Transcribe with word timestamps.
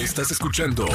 Estás 0.00 0.30
escuchando 0.30 0.86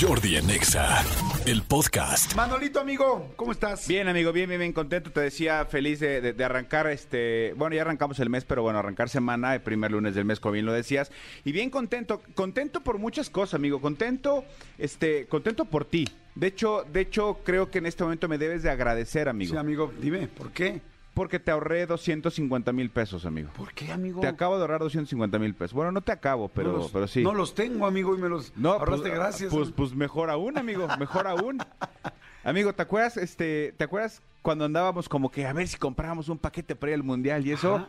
Jordi 0.00 0.36
en 0.36 0.48
Exa, 0.48 1.02
el 1.46 1.62
podcast. 1.62 2.34
Manolito, 2.36 2.78
amigo, 2.80 3.32
¿cómo 3.34 3.50
estás? 3.50 3.88
Bien, 3.88 4.06
amigo, 4.06 4.32
bien, 4.32 4.48
bien, 4.48 4.60
bien 4.60 4.72
contento. 4.72 5.10
Te 5.10 5.20
decía 5.20 5.64
feliz 5.64 5.98
de, 5.98 6.20
de- 6.20 6.32
de 6.32 6.44
arrancar 6.44 6.86
este. 6.86 7.54
Bueno, 7.56 7.74
ya 7.74 7.82
arrancamos 7.82 8.20
el 8.20 8.30
mes, 8.30 8.44
pero 8.44 8.62
bueno, 8.62 8.78
arrancar 8.78 9.08
semana, 9.08 9.54
el 9.54 9.62
primer 9.62 9.90
lunes 9.90 10.14
del 10.14 10.24
mes, 10.24 10.38
como 10.38 10.52
bien 10.52 10.66
lo 10.66 10.72
decías. 10.72 11.10
Y 11.44 11.50
bien 11.52 11.70
contento, 11.70 12.22
contento 12.34 12.82
por 12.82 12.98
muchas 12.98 13.30
cosas, 13.30 13.54
amigo. 13.54 13.80
Contento, 13.80 14.44
este, 14.78 15.26
contento 15.26 15.64
por 15.64 15.84
ti. 15.84 16.08
De 16.36 16.46
hecho, 16.46 16.84
de 16.92 17.00
hecho, 17.00 17.40
creo 17.44 17.70
que 17.70 17.78
en 17.78 17.86
este 17.86 18.04
momento 18.04 18.28
me 18.28 18.38
debes 18.38 18.62
de 18.62 18.70
agradecer, 18.70 19.28
amigo. 19.28 19.52
Sí, 19.52 19.58
amigo, 19.58 19.92
dime, 20.00 20.28
¿por 20.28 20.52
qué? 20.52 20.80
Porque 21.14 21.38
te 21.38 21.50
ahorré 21.50 21.84
250 21.86 22.72
mil 22.72 22.88
pesos, 22.88 23.26
amigo. 23.26 23.50
¿Por 23.54 23.74
qué, 23.74 23.92
amigo? 23.92 24.20
Te 24.22 24.28
acabo 24.28 24.56
de 24.56 24.62
ahorrar 24.62 24.80
250 24.80 25.38
mil 25.38 25.54
pesos. 25.54 25.74
Bueno, 25.74 25.92
no 25.92 26.00
te 26.00 26.10
acabo, 26.10 26.48
pero, 26.48 26.72
no 26.72 26.78
los, 26.78 26.90
pero 26.90 27.06
sí. 27.06 27.22
No 27.22 27.34
los 27.34 27.54
tengo, 27.54 27.86
amigo, 27.86 28.14
y 28.16 28.18
me 28.18 28.30
los 28.30 28.56
No, 28.56 28.72
ahorraste, 28.72 29.02
pues, 29.08 29.14
gracias. 29.14 29.52
Pues, 29.52 29.70
pues 29.72 29.94
mejor 29.94 30.30
aún, 30.30 30.56
amigo, 30.56 30.88
mejor 30.98 31.26
aún. 31.26 31.58
Amigo, 32.44 32.72
¿te 32.72 32.82
acuerdas, 32.82 33.18
este, 33.18 33.72
¿te 33.76 33.84
acuerdas 33.84 34.20
cuando 34.42 34.64
andábamos 34.64 35.08
como 35.08 35.30
que 35.30 35.46
a 35.46 35.52
ver 35.52 35.68
si 35.68 35.76
comprábamos 35.76 36.28
un 36.28 36.38
paquete 36.38 36.74
para 36.74 36.90
ir 36.90 36.94
al 36.96 37.04
mundial 37.04 37.46
y 37.46 37.52
eso? 37.52 37.76
Ajá. 37.76 37.88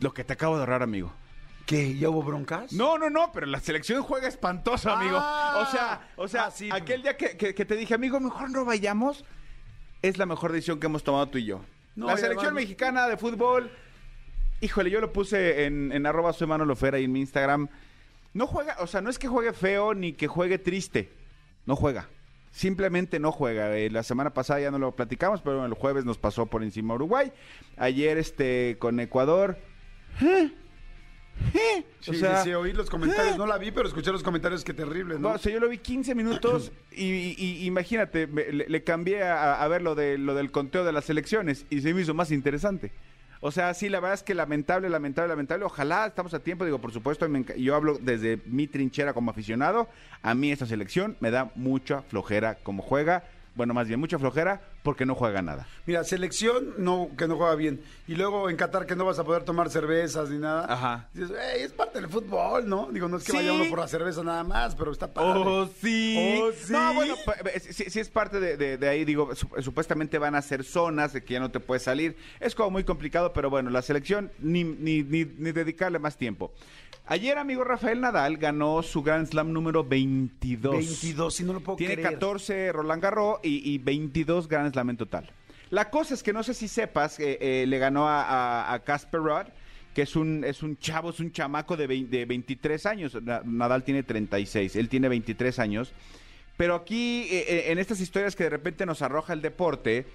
Lo 0.00 0.12
que 0.12 0.24
te 0.24 0.34
acabo 0.34 0.56
de 0.56 0.60
ahorrar, 0.60 0.82
amigo. 0.82 1.10
¿Qué? 1.64 1.96
¿Ya 1.96 2.10
hubo 2.10 2.22
broncas? 2.22 2.72
No, 2.74 2.98
no, 2.98 3.08
no, 3.08 3.30
pero 3.32 3.46
la 3.46 3.60
selección 3.60 4.02
juega 4.02 4.28
espantoso, 4.28 4.90
amigo. 4.90 5.16
Ah. 5.18 5.64
o 5.66 5.70
sea, 5.72 6.08
o 6.16 6.28
sea, 6.28 6.44
Ah, 6.46 6.50
sí, 6.50 6.68
aquel 6.70 7.00
día 7.00 7.16
que, 7.16 7.36
que- 7.38 7.54
que 7.54 7.64
te 7.64 7.76
dije, 7.76 7.94
amigo, 7.94 8.20
mejor 8.20 8.50
no 8.50 8.66
vayamos, 8.66 9.24
es 10.02 10.18
la 10.18 10.26
mejor 10.26 10.52
decisión 10.52 10.78
que 10.78 10.86
hemos 10.86 11.02
tomado 11.02 11.26
tú 11.28 11.38
y 11.38 11.46
yo. 11.46 11.60
No, 11.96 12.06
la 12.06 12.16
selección 12.16 12.46
además- 12.46 12.62
mexicana 12.62 13.08
de 13.08 13.16
fútbol, 13.16 13.70
híjole, 14.60 14.90
yo 14.90 15.00
lo 15.00 15.12
puse 15.12 15.64
en, 15.64 15.92
en 15.92 16.06
arroba 16.06 16.32
soy 16.32 16.46
Manolo 16.46 16.74
Fera 16.76 16.98
y 16.98 17.04
en 17.04 17.12
mi 17.12 17.20
Instagram. 17.20 17.68
No 18.32 18.46
juega, 18.46 18.76
o 18.80 18.86
sea, 18.86 19.00
no 19.00 19.10
es 19.10 19.18
que 19.18 19.28
juegue 19.28 19.52
feo 19.52 19.94
ni 19.94 20.12
que 20.12 20.26
juegue 20.26 20.58
triste. 20.58 21.10
No 21.66 21.76
juega. 21.76 22.08
Simplemente 22.50 23.18
no 23.18 23.32
juega. 23.32 23.76
Eh, 23.76 23.90
la 23.90 24.02
semana 24.02 24.30
pasada 24.34 24.60
ya 24.60 24.70
no 24.70 24.78
lo 24.78 24.92
platicamos, 24.94 25.40
pero 25.40 25.64
el 25.64 25.74
jueves 25.74 26.04
nos 26.04 26.18
pasó 26.18 26.46
por 26.46 26.62
encima 26.62 26.94
Uruguay. 26.94 27.32
Ayer 27.76 28.18
este 28.18 28.76
con 28.78 28.98
Ecuador. 29.00 29.58
¿Eh? 30.20 30.52
¿Eh? 31.54 31.84
Sí, 32.00 32.10
o 32.10 32.14
sea, 32.14 32.58
oí 32.58 32.72
los 32.72 32.90
comentarios, 32.90 33.36
no 33.36 33.46
la 33.46 33.58
vi, 33.58 33.70
pero 33.70 33.86
escuché 33.88 34.10
los 34.12 34.22
comentarios, 34.22 34.64
qué 34.64 34.74
terrible, 34.74 35.14
¿no? 35.14 35.28
no, 35.30 35.34
o 35.34 35.38
sea, 35.38 35.52
yo 35.52 35.60
lo 35.60 35.68
vi 35.68 35.78
15 35.78 36.14
minutos 36.14 36.72
y, 36.92 37.04
y- 37.04 37.34
y 37.62 37.66
imagínate, 37.66 38.26
me- 38.26 38.50
le, 38.52 38.66
le 38.68 38.84
cambié 38.84 39.22
a, 39.22 39.62
a 39.62 39.68
ver 39.68 39.82
lo, 39.82 39.94
de, 39.94 40.18
lo 40.18 40.34
del 40.34 40.50
conteo 40.50 40.84
de 40.84 40.92
las 40.92 41.08
elecciones 41.10 41.66
y 41.70 41.80
se 41.80 41.94
me 41.94 42.00
hizo 42.02 42.14
más 42.14 42.30
interesante. 42.30 42.92
O 43.40 43.50
sea, 43.50 43.74
sí, 43.74 43.90
la 43.90 44.00
verdad 44.00 44.14
es 44.14 44.22
que 44.22 44.32
lamentable, 44.34 44.88
lamentable, 44.88 45.28
lamentable. 45.28 45.66
Ojalá 45.66 46.06
estamos 46.06 46.32
a 46.32 46.38
tiempo. 46.40 46.64
Digo, 46.64 46.80
por 46.80 46.92
supuesto, 46.92 47.26
yo 47.58 47.74
hablo 47.74 47.98
desde 48.00 48.38
mi 48.46 48.66
trinchera 48.66 49.12
como 49.12 49.30
aficionado. 49.30 49.86
A 50.22 50.34
mí 50.34 50.50
esta 50.50 50.64
selección 50.64 51.18
me 51.20 51.30
da 51.30 51.52
mucha 51.54 52.00
flojera 52.02 52.54
como 52.62 52.82
juega. 52.82 53.24
Bueno, 53.54 53.72
más 53.72 53.86
bien 53.86 54.00
mucha 54.00 54.18
flojera 54.18 54.60
porque 54.82 55.06
no 55.06 55.14
juega 55.14 55.40
nada. 55.40 55.66
Mira, 55.86 56.02
selección 56.02 56.74
no, 56.78 57.08
que 57.16 57.28
no 57.28 57.36
juega 57.36 57.54
bien. 57.54 57.80
Y 58.08 58.16
luego 58.16 58.50
en 58.50 58.56
Qatar 58.56 58.84
que 58.86 58.96
no 58.96 59.04
vas 59.04 59.18
a 59.18 59.24
poder 59.24 59.44
tomar 59.44 59.70
cervezas 59.70 60.28
ni 60.28 60.38
nada. 60.38 60.66
Ajá. 60.68 61.08
Dices, 61.14 61.30
"Ey, 61.54 61.62
es 61.62 61.72
parte 61.72 62.00
del 62.00 62.10
fútbol, 62.10 62.68
¿no? 62.68 62.88
Digo, 62.90 63.08
no 63.08 63.16
es 63.18 63.24
que 63.24 63.30
Sí. 63.30 63.36
vaya 63.38 63.52
uno 63.52 63.64
por 63.70 63.78
la 63.78 63.86
cerveza 63.88 64.24
nada 64.24 64.42
más, 64.42 64.74
pero 64.74 64.90
está 64.90 65.12
padre. 65.14 65.42
Oh, 65.46 65.68
sí. 65.80 66.40
Oh, 66.42 66.50
sí. 66.52 66.72
No, 66.72 66.94
bueno, 66.94 67.14
pa- 67.24 67.36
sí, 67.60 67.84
sí- 67.88 68.00
es 68.00 68.08
parte 68.10 68.40
de, 68.40 68.56
de- 68.56 68.76
de 68.76 68.88
ahí, 68.88 69.04
digo, 69.04 69.34
su- 69.36 69.48
supuestamente 69.62 70.18
van 70.18 70.34
a 70.34 70.42
ser 70.42 70.64
zonas 70.64 71.12
de 71.12 71.22
que 71.22 71.34
ya 71.34 71.40
no 71.40 71.50
te 71.52 71.60
puedes 71.60 71.84
salir. 71.84 72.16
Es 72.40 72.54
como 72.56 72.70
muy 72.70 72.82
complicado, 72.84 73.32
pero 73.32 73.50
bueno, 73.50 73.70
la 73.70 73.82
selección 73.82 74.32
ni, 74.40 74.64
ni, 74.64 75.02
ni, 75.04 75.24
ni 75.24 75.52
dedicarle 75.52 75.98
más 76.00 76.16
tiempo. 76.16 76.52
Ayer, 77.06 77.36
amigo 77.36 77.64
Rafael 77.64 78.00
Nadal 78.00 78.38
ganó 78.38 78.82
su 78.82 79.02
Grand 79.02 79.26
Slam 79.26 79.52
número 79.52 79.84
22. 79.84 80.74
22, 80.76 81.34
si 81.34 81.44
no 81.44 81.52
lo 81.52 81.60
puedo 81.60 81.76
Tiene 81.76 81.94
creer. 81.94 82.12
14 82.14 82.72
Roland 82.72 83.02
Garros 83.02 83.40
y, 83.42 83.72
y 83.74 83.78
22 83.78 84.48
Grand 84.48 84.72
Slam 84.72 84.90
en 84.90 84.96
total. 84.96 85.30
La 85.70 85.90
cosa 85.90 86.14
es 86.14 86.22
que 86.22 86.32
no 86.32 86.42
sé 86.42 86.54
si 86.54 86.66
sepas, 86.66 87.20
eh, 87.20 87.36
eh, 87.40 87.66
le 87.66 87.78
ganó 87.78 88.06
a- 88.08 88.80
Casper 88.86 89.20
Ruud, 89.20 89.46
que 89.94 90.02
es 90.02 90.16
un, 90.16 90.44
es 90.44 90.62
un 90.62 90.78
chavo, 90.78 91.10
es 91.10 91.20
un 91.20 91.30
chamaco 91.30 91.76
de, 91.76 91.86
vein- 91.86 92.08
de 92.08 92.24
23 92.24 92.86
años. 92.86 93.20
Na- 93.22 93.42
Nadal 93.44 93.84
tiene 93.84 94.02
36, 94.02 94.74
él 94.76 94.88
tiene 94.88 95.08
23 95.08 95.58
años. 95.58 95.92
Pero 96.56 96.74
aquí, 96.74 97.26
eh, 97.30 97.44
eh, 97.48 97.64
en 97.72 97.78
estas 97.78 98.00
historias 98.00 98.34
que 98.34 98.44
de 98.44 98.50
repente 98.50 98.86
nos 98.86 99.02
arroja 99.02 99.32
el 99.34 99.42
deporte, 99.42 100.06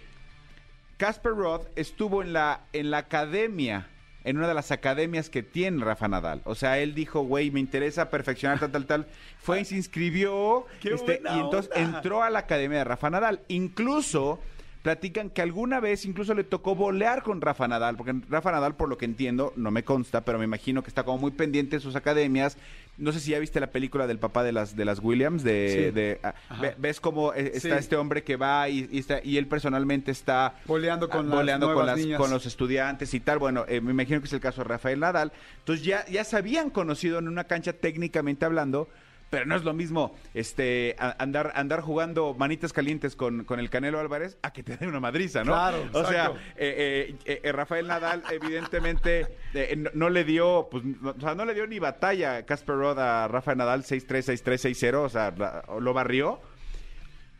Casper 0.97 1.34
Roth 1.34 1.68
estuvo 1.75 2.24
en 2.24 2.34
la, 2.34 2.62
en 2.74 2.90
la 2.90 3.00
academia, 3.00 3.88
en 4.24 4.38
una 4.38 4.47
de 4.47 4.53
las 4.53 4.72
academias 4.72 5.30
que 5.30 5.44
tiene 5.44 5.84
Rafa 5.84 6.07
Nadal. 6.07 6.41
O 6.46 6.56
sea, 6.56 6.80
él 6.80 6.94
dijo, 6.94 7.22
güey, 7.22 7.52
me 7.52 7.59
interesa 7.59 8.09
perfeccionar 8.09 8.59
tal, 8.59 8.72
tal, 8.72 8.85
tal. 8.85 9.07
Fue 9.40 9.62
y 9.62 9.66
se 9.66 9.75
inscribió. 9.75 10.66
¡Qué 10.81 10.94
este, 10.94 11.22
buena 11.22 11.38
y 11.38 11.40
entonces 11.40 11.72
onda! 11.75 11.97
entró 11.97 12.24
a 12.24 12.30
la 12.30 12.40
academia 12.40 12.80
de 12.80 12.84
Rafa 12.84 13.09
Nadal. 13.09 13.41
Incluso 13.47 14.40
platican 14.81 15.29
que 15.29 15.41
alguna 15.41 15.79
vez 15.79 16.06
incluso 16.06 16.34
le 16.34 16.44
tocó 16.44 16.73
volear 16.75 17.22
con 17.23 17.41
Rafa 17.41 17.67
Nadal, 17.67 17.97
porque 17.97 18.13
Rafa 18.29 18.51
Nadal, 18.51 18.75
por 18.75 18.88
lo 18.90 18.97
que 18.97 19.06
entiendo, 19.06 19.51
no 19.57 19.72
me 19.72 19.84
consta, 19.84 20.23
pero 20.23 20.40
me 20.40 20.45
imagino 20.45 20.81
que 20.84 20.88
está 20.90 21.03
como 21.03 21.17
muy 21.17 21.31
pendiente 21.31 21.75
de 21.75 21.79
sus 21.81 21.95
academias. 21.95 22.57
No 22.97 23.12
sé 23.12 23.19
si 23.19 23.31
ya 23.31 23.39
viste 23.39 23.59
la 23.59 23.68
película 23.72 24.07
del 24.07 24.19
papá 24.19 24.44
de 24.44 24.51
las 24.51 24.75
de 24.75 24.85
las 24.85 25.00
Williams, 25.00 25.44
de, 25.44 25.69
Sí. 25.89 25.91
de- 25.95 26.19
ah, 26.23 26.34
ves 26.78 27.00
cómo 27.00 27.34
eh, 27.34 27.51
está 27.56 27.75
Sí. 27.75 27.79
este 27.79 27.95
hombre 27.95 28.23
que 28.23 28.35
va 28.35 28.68
y, 28.69 28.88
y 28.91 29.00
está, 29.00 29.22
y 29.23 29.38
él 29.38 29.47
personalmente 29.47 30.12
está 30.12 30.56
Voleando 30.66 31.09
con 31.09 31.29
las 31.29 31.38
voleando 31.39 31.68
con, 31.68 31.75
nuevas 31.75 31.95
las- 31.95 32.06
niñas. 32.06 32.19
con 32.19 32.29
los 32.31 32.45
estudiantes 32.45 33.13
y 33.13 33.19
tal. 33.19 33.39
Bueno, 33.39 33.66
eh, 33.68 33.81
me 33.81 33.91
imagino 33.91 34.19
que 34.19 34.28
es 34.28 34.34
el 34.34 34.39
caso 34.41 34.62
de 34.63 34.68
Rafael 34.69 35.00
Nadal. 35.00 35.31
Entonces 35.59 35.85
ya, 35.85 36.06
ya 36.07 36.23
se 36.23 36.35
habían 36.38 36.69
conocido 36.69 37.19
en 37.19 37.28
una 37.28 37.45
cancha 37.45 37.73
técnicamente 37.73 38.45
hablando, 38.45 38.89
pero 39.29 39.45
no 39.45 39.56
es 39.56 39.63
lo 39.63 39.73
mismo 39.73 40.16
este 40.34 40.95
andar, 41.19 41.51
andar 41.56 41.81
jugando 41.81 42.34
manitas 42.34 42.73
calientes 42.73 43.16
con, 43.16 43.44
con 43.44 43.59
el 43.59 43.69
Canelo 43.69 44.00
Álvarez 44.00 44.38
a 44.41 44.51
que 44.51 44.63
te 44.63 44.75
den 44.78 44.90
una 44.90 45.00
madriza, 45.00 45.44
¿no? 45.44 45.51
Claro, 45.51 45.84
o 45.94 46.06
sea, 46.06 46.25
exacto. 46.25 46.40
eh, 46.57 47.16
eh, 47.25 47.39
eh, 47.44 47.51
Rafael 47.51 47.88
Nadal 47.88 48.23
evidentemente 48.31 49.28
eh, 49.53 49.75
no, 49.78 49.89
no 49.94 50.09
le 50.09 50.23
dio, 50.23 50.68
pues, 50.72 50.84
no, 50.84 51.12
o 51.12 51.19
sea, 51.19 51.35
no 51.35 51.45
le 51.45 51.53
dio 51.53 51.68
ni 51.68 51.78
batalla 51.79 52.45
Casper 52.45 52.75
Ruud 52.75 52.97
a 52.97 53.28
Rafael 53.28 53.57
Nadal 53.57 53.84
6-3, 53.84 54.07
6-3, 54.44 54.94
6-0, 54.94 54.95
o 54.95 55.09
sea, 55.09 55.31
la- 55.38 55.63
lo 55.79 55.94
barrió. 55.94 56.39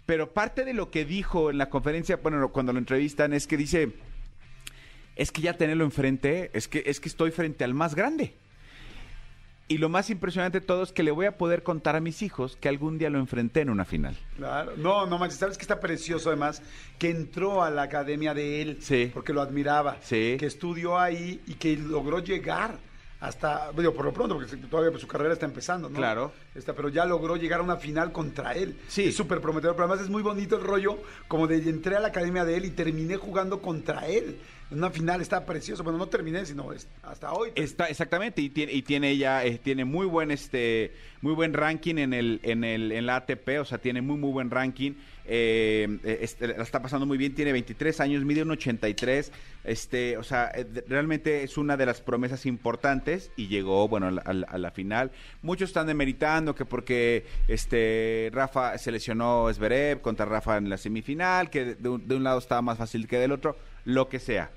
Pero 0.06 0.32
parte 0.32 0.66
de 0.66 0.74
lo 0.74 0.90
que 0.90 1.06
dijo 1.06 1.50
en 1.52 1.58
la 1.60 1.70
conferencia, 1.70 2.18
bueno, 2.18 2.50
cuando 2.50 2.74
lo 2.74 2.80
entrevistan, 2.80 3.32
es 3.34 3.46
que 3.46 3.58
dice, 3.58 3.90
es 5.16 5.32
que 5.32 5.42
ya 5.42 5.54
tenerlo 5.58 5.84
enfrente, 5.84 6.50
es 6.54 6.68
que, 6.68 6.84
es 6.86 7.00
que 7.00 7.10
estoy 7.10 7.32
frente 7.32 7.64
al 7.64 7.74
más 7.74 7.94
grande. 7.94 8.34
Y 9.72 9.78
lo 9.78 9.88
más 9.88 10.10
impresionante 10.10 10.60
de 10.62 10.66
todo 10.66 10.82
es 10.82 10.92
que 10.92 11.04
le 11.04 11.12
voy 11.12 11.28
a 11.28 11.38
poder 11.38 11.62
contar 11.62 11.96
a 11.96 12.00
mis 12.00 12.24
hijos 12.24 12.58
que 12.60 12.68
algún 12.70 12.98
día 12.98 13.12
lo 13.12 13.20
enfrenté 13.20 13.62
en 13.62 13.70
una 13.70 13.86
final. 13.86 14.18
Claro. 14.36 14.74
No, 14.78 15.06
no 15.06 15.20
manches, 15.20 15.38
¿sabes 15.38 15.58
que 15.60 15.62
está 15.62 15.80
precioso 15.80 16.30
además? 16.30 16.64
Que 16.98 17.12
entró 17.12 17.64
a 17.64 17.70
la 17.70 17.84
academia 17.84 18.34
de 18.34 18.64
él 18.64 18.78
Sí. 18.82 19.12
porque 19.14 19.32
lo 19.32 19.42
admiraba. 19.42 19.98
Sí. 20.02 20.38
Que 20.40 20.48
estudió 20.48 20.98
ahí 20.98 21.40
y 21.46 21.54
que 21.54 21.78
logró 21.78 22.18
llegar 22.18 22.80
hasta, 23.22 23.72
digo, 23.74 23.94
por 23.94 24.06
lo 24.06 24.14
pronto, 24.14 24.36
porque 24.36 24.56
todavía 24.56 24.92
pues, 24.92 25.02
su 25.02 25.08
carrera 25.08 25.34
está 25.34 25.46
empezando, 25.46 25.90
¿no? 25.90 25.98
Claro. 25.98 26.32
Está, 26.56 26.74
pero 26.74 26.88
ya 26.88 27.06
logró 27.06 27.36
llegar 27.36 27.60
a 27.60 27.64
una 27.64 27.76
final 27.76 28.14
contra 28.14 28.54
él. 28.54 28.78
Sí. 28.88 29.06
Es 29.10 29.16
súper 29.16 29.42
prometedor, 29.42 29.76
pero 29.76 29.88
además 29.88 30.04
es 30.04 30.10
muy 30.10 30.24
bonito 30.24 30.56
el 30.56 30.64
rollo, 30.64 31.00
como 31.28 31.46
de 31.46 31.58
entré 31.58 31.98
a 31.98 32.00
la 32.00 32.08
academia 32.10 32.46
de 32.46 32.56
él 32.56 32.66
y 32.66 32.70
terminé 32.70 33.18
jugando 33.18 33.62
contra 33.62 34.08
él. 34.08 34.40
En 34.72 34.78
una 34.78 34.92
final 34.92 35.20
está 35.20 35.46
precioso. 35.46 35.84
Bueno, 35.84 35.98
no 35.98 36.08
terminé, 36.08 36.46
sino 36.46 36.70
hasta 37.04 37.34
hoy. 37.34 37.52
Está 37.56 37.88
exactamente 37.88 38.42
y 38.42 38.50
tiene 38.50 38.72
y 38.72 38.84
tiene 38.84 39.10
ella 39.10 39.44
eh, 39.44 39.58
tiene 39.58 39.84
muy 39.84 40.06
buen 40.06 40.30
este 40.30 40.94
muy 41.22 41.34
buen 41.34 41.54
ranking 41.54 41.96
en 41.96 42.14
el 42.14 42.40
en 42.44 42.64
el 42.64 42.92
en 42.92 43.08
la 43.08 43.16
ATP, 43.16 43.60
o 43.60 43.66
sea, 43.66 43.80
tiene 43.80 44.02
muy 44.02 44.18
muy 44.18 44.32
buen 44.32 44.52
ranking. 44.52 44.94
Eh, 45.32 46.00
este, 46.22 46.48
la 46.48 46.64
está 46.64 46.82
pasando 46.82 47.06
muy 47.06 47.18
bien, 47.18 47.36
tiene 47.36 47.52
23 47.52 48.00
años, 48.02 48.26
mide 48.26 48.42
un 48.42 48.50
83, 48.52 49.32
este, 49.64 50.18
o 50.18 50.24
sea, 50.24 50.52
eh, 50.56 50.66
realmente 50.88 51.44
es 51.44 51.58
una 51.58 51.78
de 51.78 51.86
las 51.86 52.02
promesas 52.02 52.48
importantes 52.48 53.32
y 53.36 53.48
llegó, 53.48 53.88
bueno, 53.88 54.08
a 54.08 54.12
la, 54.12 54.22
a 54.48 54.58
la- 54.58 54.72
final. 54.72 55.12
Muchos 55.44 55.70
están 55.70 55.86
demeritando 55.88 56.56
que 56.56 56.66
porque 56.66 57.26
este 57.48 58.30
Rafa 58.34 58.78
se 58.78 58.92
lesionó 58.92 59.48
Zverev 59.54 60.02
contra 60.02 60.26
Rafa 60.26 60.58
en 60.58 60.70
la 60.70 60.78
semifinal, 60.78 61.50
que 61.50 61.76
de 61.76 61.90
un, 61.90 62.08
de 62.08 62.16
un 62.16 62.24
lado 62.24 62.40
estaba 62.40 62.62
más 62.62 62.78
fácil 62.78 63.08
que 63.08 63.18
del 63.20 63.32
otro, 63.32 63.56
lo 63.86 64.10
que 64.10 64.20
sea 64.20 64.50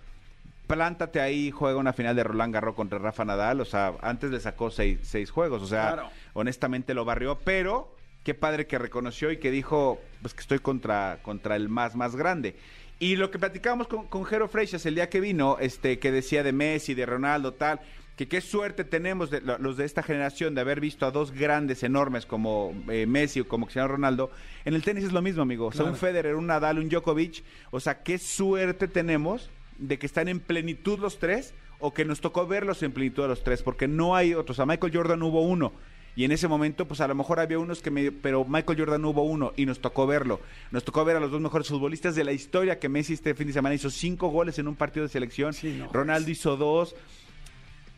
plántate 0.67 1.21
ahí, 1.21 1.51
juega 1.51 1.77
una 1.79 1.93
final 1.93 2.17
de 2.17 2.25
Roland 2.25 2.55
Garros 2.55 2.75
contra 2.75 2.99
Rafa 2.99 3.27
Nadal, 3.27 3.61
o 3.61 3.65
sea, 3.67 3.93
antes 4.01 4.31
le 4.31 4.41
sacó 4.41 4.71
seis, 4.71 5.01
seis 5.03 5.31
juegos, 5.31 5.61
o 5.61 5.67
sea, 5.67 5.93
Claro. 5.93 6.09
honestamente 6.33 6.95
lo 6.95 7.05
barrió, 7.05 7.39
pero 7.45 7.95
qué 8.25 8.35
padre 8.35 8.67
que 8.67 8.79
reconoció 8.79 9.31
y 9.31 9.39
que 9.39 9.51
dijo, 9.51 10.01
pues 10.21 10.35
que 10.35 10.41
estoy 10.41 10.59
contra, 10.61 11.19
contra 11.23 11.57
el 11.57 11.69
más, 11.69 11.97
más 11.97 12.17
grande. 12.17 12.57
Y 12.99 13.17
lo 13.17 13.31
que 13.31 13.39
platicábamos 13.39 13.89
con, 13.89 14.07
con 14.07 14.25
Jero 14.25 14.47
Freixas 14.49 14.87
el 14.87 14.95
día 14.95 15.09
que 15.09 15.21
vino, 15.21 15.57
este, 15.59 15.99
que 15.99 16.13
decía 16.13 16.43
de 16.43 16.53
Messi, 16.53 16.95
de 16.95 17.05
Ronaldo, 17.05 17.55
tal, 17.55 17.81
que 18.17 18.29
qué 18.29 18.41
suerte 18.41 18.85
tenemos 18.85 19.31
de, 19.31 19.41
lo- 19.41 19.59
los 19.59 19.77
de 19.77 19.85
esta 19.87 20.03
generación 20.05 20.55
de 20.55 20.61
haber 20.61 20.79
visto 20.81 21.05
a 21.07 21.11
dos 21.11 21.33
grandes 21.33 21.83
enormes 21.83 22.27
como 22.27 22.73
eh, 22.89 23.07
Messi 23.07 23.41
o 23.41 23.49
como 23.49 23.67
Cristiano 23.67 23.89
Ronaldo. 23.89 24.31
En 24.65 24.75
el 24.75 24.83
tenis 24.85 25.03
es 25.05 25.13
lo 25.13 25.23
mismo, 25.23 25.43
amigo. 25.43 25.67
O 25.67 25.73
sea, 25.73 25.85
un 25.85 25.97
Federer, 25.97 26.37
un 26.37 26.47
Nadal, 26.47 26.79
un 26.79 26.89
Djokovic. 26.89 27.43
O 27.73 27.81
sea, 27.81 28.03
qué 28.05 28.19
suerte 28.19 28.87
tenemos 28.87 29.51
de 29.79 29.99
que 29.99 30.07
están 30.07 30.29
en 30.29 30.39
plenitud 30.39 31.01
los 31.01 31.19
tres 31.19 31.55
o 31.81 31.93
que 31.93 32.05
nos 32.05 32.21
tocó 32.21 32.47
verlos 32.47 32.83
en 32.85 32.93
plenitud 32.93 33.25
a 33.25 33.29
los 33.29 33.43
tres, 33.43 33.63
porque 33.65 33.89
no 33.89 34.15
hay 34.15 34.35
otros. 34.35 34.61
A 34.61 34.67
Michael 34.67 34.95
Jordan 34.95 35.23
hubo 35.25 35.43
uno. 35.43 35.73
Y 36.15 36.25
en 36.25 36.33
ese 36.33 36.47
momento, 36.47 36.87
pues 36.87 37.01
a 37.01 37.09
lo 37.09 37.15
mejor 37.15 37.41
había 37.41 37.59
unos 37.59 37.81
que 37.81 37.91
medio, 37.91 38.13
pero 38.21 38.45
Michael 38.45 38.79
Jordan 38.79 39.05
hubo 39.05 39.23
uno 39.23 39.53
y 39.57 39.65
nos 39.65 39.81
tocó 39.81 40.07
verlo. 40.07 40.41
Nos 40.71 40.85
tocó 40.85 41.05
ver 41.05 41.17
a 41.17 41.21
los 41.21 41.31
dos 41.31 41.41
mejores 41.41 41.69
futbolistas 41.69 42.15
de 42.15 42.25
la 42.25 42.33
historia 42.33 42.79
que 42.79 42.89
Messi 42.89 43.15
este 43.15 43.35
fin 43.35 43.47
de 43.47 43.53
semana 43.55 43.75
hizo 43.75 43.91
cinco 43.91 44.29
goles 44.29 44.59
en 44.59 44.69
un 44.69 44.77
partido 44.77 45.05
de 45.05 45.09
selección. 45.09 45.55
Sí, 45.55 45.77
no, 45.79 45.91
Ronaldo 45.91 46.31
hizo 46.31 46.57
dos 46.57 46.95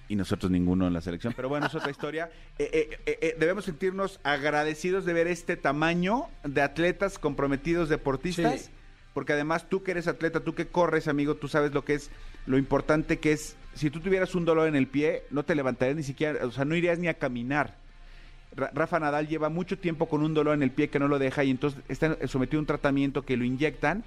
y 0.08 0.16
nosotros 0.16 0.50
ninguno 0.50 0.86
en 0.86 0.92
la 0.92 1.00
selección. 1.00 1.32
Pero 1.34 1.48
bueno, 1.48 1.66
es 1.66 1.74
otra 1.74 1.90
historia. 1.90 2.30
Eh, 2.56 2.70
eh, 2.72 2.98
eh, 3.06 3.18
eh, 3.20 3.36
debemos 3.36 3.64
sentirnos 3.64 4.20
agradecidos 4.22 5.04
de 5.04 5.12
ver 5.12 5.26
este 5.26 5.56
tamaño 5.56 6.28
de 6.44 6.62
atletas 6.62 7.18
comprometidos, 7.18 7.88
deportistas. 7.88 8.60
Sí. 8.60 8.70
Porque 9.12 9.32
además 9.32 9.68
tú 9.68 9.82
que 9.82 9.90
eres 9.90 10.06
atleta, 10.06 10.38
tú 10.38 10.54
que 10.54 10.68
corres, 10.68 11.08
amigo, 11.08 11.34
tú 11.34 11.48
sabes 11.48 11.74
lo 11.74 11.84
que 11.84 11.94
es, 11.94 12.12
lo 12.46 12.56
importante 12.56 13.18
que 13.18 13.32
es. 13.32 13.56
Si 13.74 13.90
tú 13.90 13.98
tuvieras 13.98 14.36
un 14.36 14.44
dolor 14.44 14.68
en 14.68 14.76
el 14.76 14.86
pie, 14.86 15.24
no 15.30 15.44
te 15.44 15.56
levantarías 15.56 15.96
ni 15.96 16.04
siquiera, 16.04 16.46
o 16.46 16.52
sea, 16.52 16.64
no 16.64 16.76
irías 16.76 17.00
ni 17.00 17.08
a 17.08 17.14
caminar. 17.14 17.76
Ra- 18.56 18.70
Rafa 18.74 19.00
Nadal 19.00 19.28
lleva 19.28 19.48
mucho 19.48 19.78
tiempo 19.78 20.08
con 20.08 20.22
un 20.22 20.34
dolor 20.34 20.54
en 20.54 20.62
el 20.62 20.70
pie 20.70 20.88
que 20.88 20.98
no 20.98 21.08
lo 21.08 21.18
deja 21.18 21.44
y 21.44 21.50
entonces 21.50 21.80
está 21.88 22.16
sometido 22.28 22.58
a 22.58 22.62
un 22.62 22.66
tratamiento 22.66 23.22
que 23.22 23.36
lo 23.36 23.44
inyectan 23.44 24.04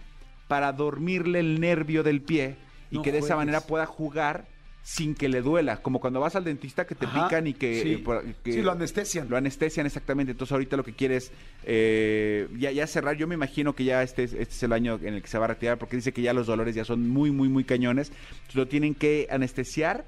para 0.47 0.71
dormirle 0.73 1.39
el 1.41 1.59
nervio 1.59 2.03
del 2.03 2.21
pie 2.21 2.55
y 2.91 2.95
No 2.97 3.01
que 3.01 3.11
de 3.11 3.17
esa 3.19 3.35
manera 3.35 3.61
pueda 3.61 3.85
jugar 3.85 4.45
sin 4.81 5.15
que 5.15 5.27
le 5.27 5.41
duela, 5.41 5.81
como 5.81 5.99
cuando 5.99 6.21
vas 6.21 6.37
al 6.37 6.45
dentista 6.45 6.87
que 6.87 6.95
te 6.95 7.05
Ajá, 7.05 7.25
pican 7.27 7.45
y 7.45 7.53
que, 7.53 7.81
sí. 7.81 8.03
eh, 8.07 8.33
que- 8.41 8.53
Sí, 8.53 8.61
lo 8.61 8.71
anestesian. 8.71 9.27
Lo 9.29 9.35
anestesian 9.35 9.85
exactamente. 9.85 10.31
Entonces 10.31 10.53
ahorita 10.53 10.77
lo 10.77 10.85
que 10.85 10.93
quieres 10.93 11.29
eh, 11.65 12.47
ya, 12.57 12.71
ya 12.71 12.87
cerrar. 12.87 13.17
Yo 13.17 13.27
me 13.27 13.35
imagino 13.35 13.73
que 13.75 13.83
ya 13.83 14.01
este, 14.01 14.23
es- 14.23 14.31
este 14.31 14.53
es 14.53 14.63
el 14.63 14.71
año 14.71 14.97
en 15.03 15.15
el 15.15 15.21
que 15.21 15.27
se 15.27 15.37
va 15.37 15.43
a 15.43 15.47
retirar 15.49 15.77
porque 15.77 15.97
dice 15.97 16.13
que 16.13 16.21
ya 16.21 16.31
los 16.31 16.47
dolores 16.47 16.73
ya 16.73 16.85
son 16.85 17.09
muy, 17.09 17.31
muy, 17.31 17.49
muy 17.49 17.65
cañones. 17.65 18.13
Entonces 18.31 18.55
lo 18.55 18.67
tienen 18.69 18.95
que 18.95 19.27
anestesiar 19.29 20.05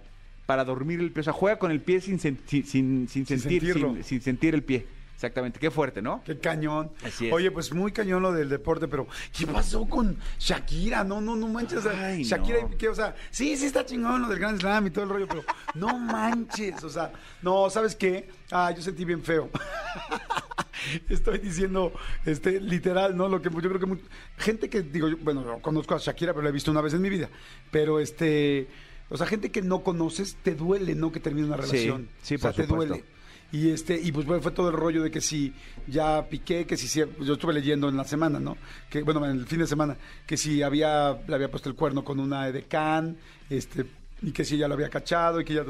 para 0.49 0.65
dormir 0.65 0.99
el 0.99 1.11
pie. 1.11 1.21
O 1.21 1.23
sea, 1.25 1.33
juega 1.33 1.59
con 1.59 1.69
el 1.69 1.79
pie 1.79 2.01
sin, 2.01 2.17
sen- 2.17 2.39
sin, 2.47 2.65
sin, 2.65 3.07
sin 3.07 3.23
Sin 3.27 3.39
sentir, 3.39 3.61
sentirlo. 3.61 3.93
sin, 3.93 4.03
sin 4.03 4.21
sentir 4.21 4.55
el 4.55 4.63
pie. 4.63 4.87
Exactamente. 5.13 5.59
Qué 5.59 5.69
fuerte, 5.69 6.01
¿no? 6.01 6.23
Qué 6.25 6.39
cañón. 6.39 6.89
Así 7.03 7.27
es. 7.27 7.33
Oye, 7.33 7.51
pues 7.51 7.71
muy 7.71 7.91
cañón 7.91 8.23
lo 8.23 8.31
del 8.31 8.49
deporte, 8.49 8.87
pero 8.87 9.05
¿qué 9.37 9.45
pasó 9.45 9.85
con 9.87 10.17
Shakira? 10.39 11.03
No, 11.03 11.21
no, 11.21 11.35
no 11.35 11.47
manches. 11.49 11.85
Ay, 11.85 12.23
Shakira, 12.23 12.61
no. 12.63 12.75
¿qué? 12.79 12.89
o 12.89 12.95
sea, 12.95 13.13
sí, 13.29 13.55
sí 13.57 13.67
está 13.67 13.85
chingón 13.85 14.23
lo 14.23 14.27
del 14.27 14.39
Grand 14.39 14.59
Slam 14.59 14.87
y 14.87 14.89
todo 14.89 15.03
el 15.03 15.09
rollo, 15.11 15.27
pero 15.27 15.43
no 15.75 15.99
manches. 15.99 16.83
O 16.83 16.89
sea, 16.89 17.11
no, 17.43 17.69
¿sabes 17.69 17.95
qué? 17.95 18.27
Ah, 18.49 18.71
yo 18.75 18.81
sentí 18.81 19.05
bien 19.05 19.21
feo. 19.21 19.51
Estoy 21.09 21.37
diciendo, 21.39 21.93
este, 22.25 22.59
literal, 22.61 23.15
¿no? 23.15 23.27
Lo 23.27 23.41
que 23.41 23.49
yo 23.49 23.59
creo 23.59 23.79
que 23.79 23.85
mu- 23.85 23.97
gente 24.37 24.69
que 24.69 24.81
digo, 24.81 25.09
yo, 25.09 25.17
bueno, 25.17 25.43
yo 25.43 25.61
conozco 25.61 25.93
a 25.93 25.99
Shakira, 25.99 26.33
pero 26.33 26.41
la 26.43 26.49
he 26.49 26.53
visto 26.53 26.71
una 26.71 26.81
vez 26.81 26.93
en 26.93 27.01
mi 27.01 27.09
vida. 27.09 27.29
Pero 27.69 27.99
este, 27.99 28.67
o 29.09 29.17
sea, 29.17 29.25
gente 29.27 29.49
que 29.51 29.61
no 29.61 29.81
conoces, 29.83 30.37
te 30.43 30.55
duele, 30.55 30.95
¿no? 30.95 31.11
Que 31.11 31.19
termine 31.19 31.47
una 31.47 31.57
Sí, 31.57 31.61
relación. 31.71 32.09
sí, 32.21 32.35
o 32.35 32.39
sea, 32.39 32.53
te 32.53 32.65
duele. 32.67 33.03
Y 33.51 33.69
este, 33.71 33.99
y 33.99 34.11
pues 34.11 34.27
bueno, 34.27 34.43
fue 34.43 34.51
todo 34.51 34.69
el 34.69 34.75
rollo 34.75 35.01
de 35.01 35.09
que 35.09 35.21
si 35.21 35.51
ya 35.87 36.27
piqué, 36.29 36.65
que 36.67 36.77
si, 36.77 36.87
si- 36.87 36.99
yo 37.21 37.33
estuve 37.33 37.51
leyendo 37.53 37.89
en 37.89 37.97
la 37.97 38.03
semana, 38.03 38.39
¿no? 38.39 38.57
Que, 38.91 39.01
bueno, 39.01 39.25
en 39.25 39.39
el 39.39 39.47
fin 39.47 39.57
de 39.59 39.65
semana, 39.65 39.97
que 40.27 40.37
si 40.37 40.61
había, 40.61 41.17
le 41.27 41.33
había 41.35 41.49
puesto 41.49 41.67
el 41.67 41.75
cuerno 41.75 42.03
con 42.03 42.19
una 42.19 42.47
edecán, 42.47 43.17
este, 43.49 43.85
y 44.21 44.31
que 44.31 44.45
si 44.45 44.53
ella 44.55 44.67
lo 44.67 44.75
había 44.75 44.89
cachado, 44.89 45.41
y 45.41 45.45
que 45.45 45.55
ya 45.55 45.63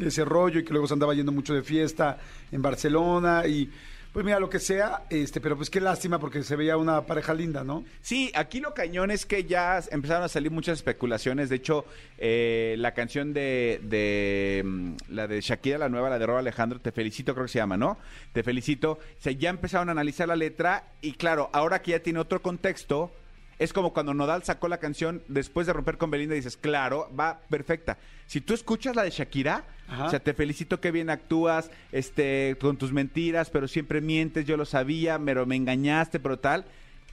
ese 0.00 0.24
rollo, 0.24 0.58
y 0.58 0.64
que 0.64 0.72
luego 0.72 0.88
se 0.88 0.94
andaba 0.94 1.14
yendo 1.14 1.30
mucho 1.30 1.54
de 1.54 1.62
fiesta 1.62 2.18
en 2.50 2.60
Barcelona, 2.60 3.46
y 3.46 3.70
pues 4.14 4.24
mira, 4.24 4.38
lo 4.38 4.48
que 4.48 4.60
sea, 4.60 5.02
este, 5.10 5.40
pero 5.40 5.56
pues 5.56 5.70
qué 5.70 5.80
lástima 5.80 6.20
porque 6.20 6.44
se 6.44 6.54
veía 6.54 6.76
una 6.76 7.04
pareja 7.04 7.34
linda, 7.34 7.64
¿no? 7.64 7.84
Sí, 8.00 8.30
aquí 8.36 8.60
lo 8.60 8.72
cañón 8.72 9.10
es 9.10 9.26
que 9.26 9.42
ya 9.42 9.82
empezaron 9.90 10.22
a 10.22 10.28
salir 10.28 10.52
muchas 10.52 10.78
especulaciones. 10.78 11.48
De 11.48 11.56
hecho, 11.56 11.84
eh, 12.18 12.76
la 12.78 12.94
canción 12.94 13.32
de, 13.32 13.80
de 13.82 14.62
mm, 14.64 14.92
la 15.08 15.26
de 15.26 15.40
Shakira, 15.40 15.78
la 15.78 15.88
nueva, 15.88 16.10
la 16.10 16.20
de 16.20 16.26
Rob 16.26 16.36
Alejandro, 16.36 16.80
Te 16.80 16.92
felicito, 16.92 17.34
creo 17.34 17.46
que 17.46 17.52
se 17.52 17.58
llama, 17.58 17.76
¿no? 17.76 17.98
Te 18.32 18.44
felicito. 18.44 19.00
O 19.26 19.30
ya 19.30 19.50
empezaron 19.50 19.88
a 19.88 19.92
analizar 19.92 20.28
la 20.28 20.36
letra 20.36 20.92
y 21.00 21.14
claro, 21.14 21.50
ahora 21.52 21.82
que 21.82 21.90
ya 21.90 21.98
tiene 21.98 22.20
otro 22.20 22.40
contexto, 22.40 23.10
es 23.58 23.72
como 23.72 23.92
cuando 23.92 24.14
Nodal 24.14 24.42
sacó 24.42 24.68
la 24.68 24.78
canción 24.78 25.22
después 25.28 25.66
de 25.66 25.72
romper 25.72 25.98
con 25.98 26.10
Belinda 26.10 26.34
y 26.34 26.38
dices, 26.38 26.56
claro, 26.56 27.10
va 27.18 27.40
perfecta. 27.48 27.98
Si 28.26 28.40
tú 28.40 28.54
escuchas 28.54 28.96
la 28.96 29.02
de 29.02 29.10
Shakira, 29.10 29.64
Ajá. 29.88 30.04
o 30.06 30.10
sea, 30.10 30.20
te 30.20 30.34
felicito 30.34 30.80
que 30.80 30.90
bien 30.90 31.10
actúas, 31.10 31.70
este, 31.92 32.56
con 32.60 32.76
tus 32.76 32.92
mentiras, 32.92 33.50
pero 33.50 33.68
siempre 33.68 34.00
mientes, 34.00 34.46
yo 34.46 34.56
lo 34.56 34.64
sabía, 34.64 35.18
pero 35.24 35.46
me 35.46 35.56
engañaste, 35.56 36.20
pero 36.20 36.38
tal. 36.38 36.64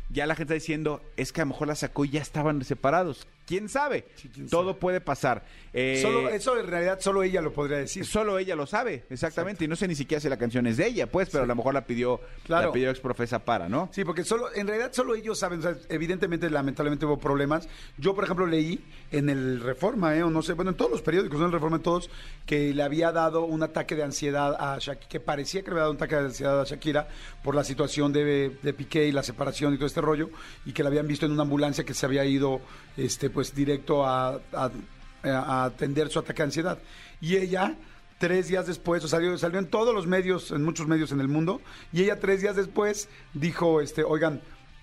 Ya 0.09 0.25
la 0.25 0.35
gente 0.35 0.53
está 0.55 0.61
diciendo, 0.61 1.01
es 1.15 1.31
que 1.31 1.41
a 1.41 1.45
lo 1.45 1.51
mejor 1.51 1.67
la 1.69 1.75
sacó 1.75 2.03
y 2.05 2.09
ya 2.09 2.21
estaban 2.21 2.63
separados. 2.65 3.27
¿Quién 3.51 3.67
sabe? 3.67 4.05
Sí, 4.15 4.29
quién 4.33 4.47
Todo 4.47 4.69
sabe. 4.69 4.79
puede 4.79 5.01
pasar. 5.01 5.43
Eh, 5.73 5.99
Solo, 6.01 6.29
eso 6.29 6.57
en 6.57 6.67
realidad 6.67 6.99
solo 7.01 7.21
ella 7.21 7.41
lo 7.41 7.51
podría 7.51 7.79
decir. 7.79 8.05
Solo 8.05 8.39
ella 8.39 8.55
lo 8.55 8.65
sabe, 8.65 9.03
exactamente. 9.09 9.65
Y 9.65 9.67
no 9.67 9.75
sé 9.75 9.89
ni 9.89 9.95
siquiera 9.95 10.21
si 10.21 10.29
la 10.29 10.37
canción 10.37 10.67
es 10.67 10.77
de 10.77 10.87
ella, 10.87 11.07
pues, 11.11 11.29
pero 11.29 11.43
a 11.43 11.47
lo 11.47 11.53
mejor 11.55 11.73
la 11.73 11.85
pidió, 11.85 12.21
Claro. 12.45 12.67
la 12.67 12.71
pidió 12.73 12.89
exprofesa 12.89 13.39
para, 13.43 13.67
¿no? 13.67 13.89
Sí, 13.91 14.05
porque 14.05 14.23
solo, 14.23 14.53
en 14.55 14.67
realidad 14.67 14.93
solo 14.93 15.15
ellos 15.15 15.37
saben, 15.37 15.59
o 15.59 15.63
sea, 15.63 15.75
evidentemente, 15.89 16.49
lamentablemente 16.49 17.05
hubo 17.05 17.17
problemas. 17.19 17.67
Yo, 17.97 18.15
por 18.15 18.23
ejemplo, 18.23 18.45
leí 18.47 18.79
en 19.11 19.29
el 19.29 19.59
Reforma, 19.59 20.15
¿eh? 20.15 20.23
o 20.23 20.29
no 20.29 20.41
sé, 20.43 20.53
bueno, 20.53 20.71
en 20.71 20.77
todos 20.77 20.91
los 20.91 21.01
periódicos, 21.01 21.37
no 21.39 21.45
en 21.45 21.49
el 21.49 21.53
Reforma, 21.53 21.75
en 21.75 21.83
todos, 21.83 22.09
que 22.45 22.73
le 22.73 22.83
había 22.83 23.11
dado 23.11 23.43
un 23.43 23.63
ataque 23.63 23.95
de 23.97 24.03
ansiedad 24.03 24.55
a 24.57 24.77
Shakira, 24.79 25.09
que 25.09 25.19
parecía 25.19 25.61
que 25.61 25.67
le 25.67 25.71
había 25.73 25.81
dado 25.81 25.91
un 25.91 25.97
ataque 25.97 26.15
de 26.15 26.21
ansiedad 26.25 26.61
a 26.61 26.63
Shakira 26.63 27.09
por 27.43 27.53
la 27.55 27.65
situación 27.65 28.13
de, 28.13 28.55
de 28.61 28.73
Piqué 28.73 29.07
y 29.07 29.11
la 29.11 29.23
separación 29.23 29.73
y 29.73 29.77
todo 29.77 29.87
este 29.87 29.99
rollo, 29.99 30.29
y 30.65 30.71
que 30.71 30.83
la 30.83 30.89
habían 30.89 31.07
visto 31.07 31.25
en 31.25 31.31
una 31.33 31.41
ambulancia 31.43 31.83
que 31.83 31.93
se 31.93 32.05
había 32.05 32.23
ido, 32.23 32.61
este, 32.97 33.29
pues, 33.29 33.40
directo 33.55 34.05
a, 34.05 34.39
a- 34.53 35.63
atender 35.65 36.09
su 36.09 36.19
ataque 36.19 36.37
de 36.37 36.43
ansiedad. 36.43 36.79
Y 37.19 37.35
ella 37.37 37.75
tres 38.17 38.47
días 38.47 38.67
después, 38.67 39.03
o 39.03 39.07
salió, 39.07 39.35
salió 39.37 39.59
en 39.59 39.67
todos 39.67 39.93
los 39.95 40.05
medios, 40.07 40.51
en 40.51 40.63
muchos 40.63 40.87
medios 40.87 41.11
en 41.11 41.19
el 41.21 41.27
mundo, 41.27 41.59
y 41.91 42.03
ella 42.03 42.19
tres 42.19 42.41
días 42.41 42.55
después 42.55 43.09
dijo, 43.33 43.81
este, 43.81 44.03
oigan, 44.03 44.41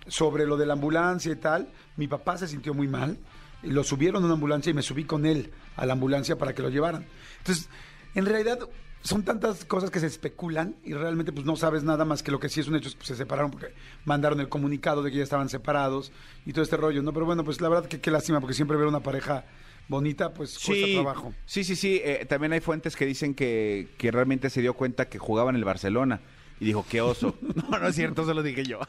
sobre 0.08 0.44
lo 0.46 0.56
de 0.56 0.66
la 0.66 0.72
ambulancia 0.72 1.30
y 1.32 1.36
tal, 1.36 1.68
mi 1.96 2.08
papá 2.08 2.36
se 2.38 2.48
sintió 2.48 2.74
muy 2.74 2.88
mal, 2.88 3.16
lo 3.62 3.84
subieron 3.84 4.22
a 4.22 4.26
una 4.26 4.34
ambulancia 4.34 4.70
y 4.70 4.74
me 4.74 4.82
subí 4.82 5.04
con 5.04 5.26
él 5.26 5.52
a 5.76 5.86
la 5.86 5.92
ambulancia 5.92 6.36
para 6.36 6.52
que 6.54 6.62
lo 6.62 6.68
llevaran. 6.68 7.06
Entonces, 7.38 7.68
en 8.14 8.26
realidad 8.26 8.58
son 9.02 9.22
tantas 9.22 9.64
cosas 9.64 9.90
que 9.90 10.00
se 10.00 10.06
especulan 10.06 10.76
y 10.84 10.94
realmente 10.94 11.32
pues 11.32 11.46
no 11.46 11.56
sabes 11.56 11.84
nada 11.84 12.04
más 12.04 12.22
que 12.22 12.30
lo 12.30 12.40
que 12.40 12.48
sí 12.48 12.60
es 12.60 12.68
un 12.68 12.76
hecho, 12.76 12.88
es, 12.88 12.94
pues, 12.94 13.08
se 13.08 13.16
separaron 13.16 13.50
porque 13.50 13.72
mandaron 14.04 14.40
el 14.40 14.48
comunicado 14.48 15.02
de 15.02 15.10
que 15.10 15.18
ya 15.18 15.22
estaban 15.22 15.48
separados 15.48 16.12
y 16.44 16.52
todo 16.52 16.62
este 16.62 16.76
rollo, 16.76 17.02
¿no? 17.02 17.12
Pero 17.12 17.26
bueno, 17.26 17.44
pues 17.44 17.60
la 17.60 17.68
verdad 17.68 17.88
que 17.88 18.00
qué 18.00 18.10
lástima 18.10 18.40
porque 18.40 18.54
siempre 18.54 18.76
ver 18.76 18.86
una 18.86 19.00
pareja 19.00 19.44
bonita 19.88 20.34
pues 20.34 20.58
cuesta 20.58 20.86
trabajo. 20.92 21.34
Sí, 21.46 21.64
sí, 21.64 21.76
sí. 21.76 22.00
eh, 22.04 22.26
también 22.28 22.52
hay 22.52 22.60
fuentes 22.60 22.96
que 22.96 23.06
dicen 23.06 23.34
que, 23.34 23.88
que 23.96 24.10
realmente 24.10 24.50
se 24.50 24.60
dio 24.60 24.74
cuenta 24.74 25.08
que 25.08 25.18
jugaba 25.18 25.50
en 25.50 25.56
el 25.56 25.64
Barcelona. 25.64 26.20
Y 26.60 26.64
dijo, 26.64 26.84
qué 26.88 27.00
oso. 27.00 27.36
No, 27.70 27.78
no 27.78 27.88
es 27.88 27.94
cierto, 27.94 28.22
eso 28.22 28.34
lo 28.34 28.42
dije 28.42 28.64
yo. 28.64 28.80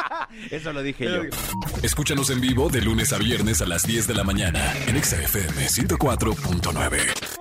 eso 0.50 0.72
lo 0.72 0.82
dije 0.82 1.04
yo. 1.04 1.22
Escúchanos 1.82 2.30
en 2.30 2.40
vivo 2.40 2.68
de 2.68 2.80
lunes 2.80 3.12
a 3.12 3.18
viernes 3.18 3.60
a 3.62 3.66
las 3.66 3.86
10 3.86 4.06
de 4.08 4.14
la 4.14 4.24
mañana 4.24 4.72
en 4.86 4.96
Exa 4.96 5.22
FM 5.22 5.66
104.9. 5.66 7.31